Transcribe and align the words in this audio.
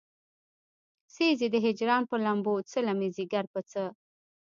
سيزې 1.13 1.47
د 1.51 1.55
هجران 1.65 2.01
پۀ 2.09 2.15
لمبو 2.25 2.53
څله 2.71 2.91
مې 2.99 3.07
ځيګر 3.15 3.45
پۀ 3.51 3.59
څۀ 3.71 3.85